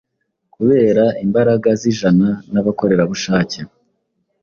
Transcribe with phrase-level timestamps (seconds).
[0.53, 3.59] kubera imbaraga zijana nabakorerabushake